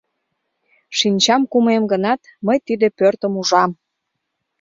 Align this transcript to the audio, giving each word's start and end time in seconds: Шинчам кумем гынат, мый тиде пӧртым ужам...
Шинчам 0.97 1.41
кумем 1.51 1.83
гынат, 1.91 2.21
мый 2.45 2.57
тиде 2.67 2.87
пӧртым 2.97 3.33
ужам... 3.41 3.71